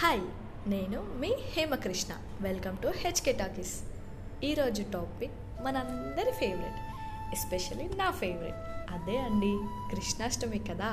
[0.00, 0.20] Hi
[0.66, 2.14] నేను మీ Hemakrishna.
[2.40, 3.82] Welcome to HK Talkies
[4.44, 6.78] ఈరోజు topic మనందరి ఫేవరెట్
[7.32, 8.54] ఎస్పెషల్లీ నా ఫేవరెట్
[8.90, 9.58] అదే అండి
[9.94, 10.90] కృష్ణాష్టమి కదా.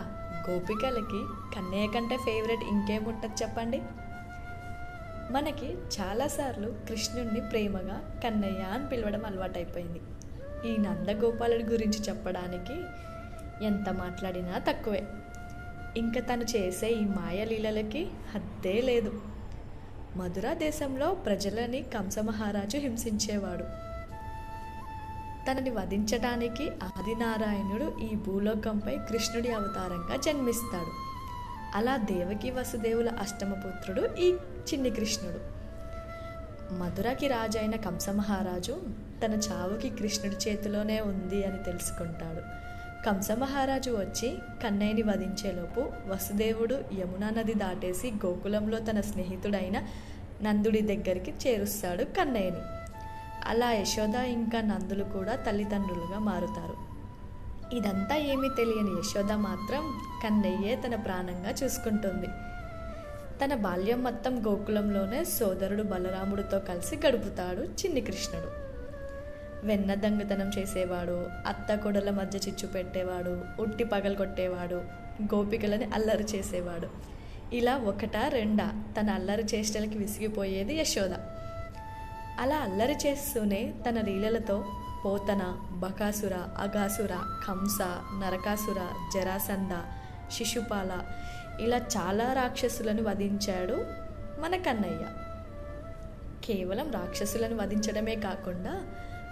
[0.50, 1.22] గోపికలకి
[1.56, 3.82] కన్నయ్య కంటే ఫేవరెట్ ఇంకేముంటుంది చెప్పండి?
[5.34, 10.02] మనకి చాలాసార్లు కృష్ణుణ్ణి ప్రేమగా కన్నయ్య అని పిలవడం అలవాటైపోయింది.
[10.70, 12.84] ఈ నందగోపాలుడి గురించి చెప్పడానికి
[13.66, 15.08] ఎంత మాట్లాడినా తక్కువే.
[15.98, 19.22] ఇంకా తను చేసే ఈ మాయలీలలకి హద్దే లేదు.
[20.16, 23.96] మధుర దేశంలో ప్రజలని కంసమహారాజు హింసించేవాడు.
[25.48, 31.16] తనని వధించడానికి ఆదినారాయణుడు ఈ భూలోకంపై కృష్ణుడి అవతారంగా జన్మిస్తాడు.
[31.76, 34.32] అలా దేవకి వసుదేవుల అష్టమపుత్రుడు ఈ
[34.74, 35.56] చిన్ని కృష్ణుడు.
[36.74, 38.82] మధురకి రాజైన కంసమహారాజు
[39.26, 42.42] తన చావుకి కృష్ణుడి చేతిలోనే ఉంది అని తెలుసుకుంటాడు.
[43.06, 49.84] కంసమహారాజు వచ్చి కన్నయ్యని వధించేలోపు వసుదేవుడు యమునా నది దాటేసి గోకులంలో తన స్నేహితుడైన
[50.42, 52.58] నందుడి దగ్గరికి చేరుస్తాడు కన్నయ్యని.
[53.46, 56.96] అలా యశోద ఇంకా నందులు కూడా తల్లిదండ్రులుగా మారుతారు.
[57.76, 62.28] ఇదంతా ఏమీ తెలియని యశోద మాత్రం కన్నయ్యే తన ప్రాణంగా చూసుకుంటుంది.
[63.44, 68.65] తన బాల్యం మొత్తం గోకులంలోనే సోదరుడు బలరాముడితో కలిసి గడుపుతాడు చిన్ని కృష్ణుడు.
[69.66, 71.18] వెన్న దొంగతనం చేసేవాడు
[71.48, 74.76] అత్త కొడల మధ్య చిచ్చు పెట్టేవాడు ఉట్టి పగలు కొట్టేవాడు
[75.36, 76.90] గోపికలని అల్లరి చేసేవాడు.
[77.56, 78.68] ఇలా ఒకటా రెండా
[79.00, 81.14] తన అల్లరి చేష్టలకి విసిగిపోయేది యశోద.
[82.40, 84.66] అలా అల్లరి చేస్తూనే తన లీలలతో
[85.06, 87.14] పోతన బకాసుర అగాసుర
[87.48, 87.82] కంస
[88.22, 88.80] నరకాసుర
[89.14, 89.74] జరాసంద
[90.32, 90.92] శిశుపాల
[91.60, 93.78] ఇలా చాలా రాక్షసులను వధించాడు
[94.42, 95.06] మన కన్నయ్య.
[96.46, 98.74] కేవలం రాక్షసులను వధించడమే కాకుండా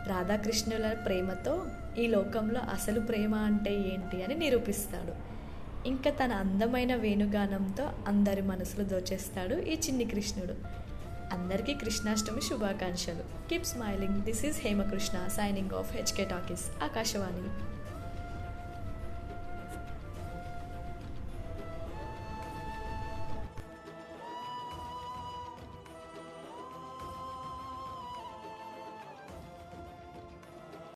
[0.08, 1.66] రాధాకృష్ణుల ప్రేమతో
[1.98, 5.14] ఈ లోకంలో అసలు ప్రేమ అంటే ఏంటి అని నిరూపిస్తాడు.
[5.88, 10.56] ఇంకా తన అందమైన వేణుగానంతో అందరి మనసులు దోచేస్తాడు ఈ చిన్ని కృష్ణుడు.
[11.34, 13.50] అందరికీ కృష్ణాష్టమి శుభాకాంక్షలు.
[13.50, 17.50] Keep smiling this is Hemakrishna signing off HK Talkies Akashvani